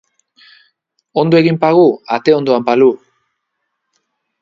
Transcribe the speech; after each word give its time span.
Ondo 1.23 1.39
egin 1.43 1.61
pagu, 1.65 1.85
ate 2.17 2.35
ondoan 2.41 2.69
palu! 2.73 2.91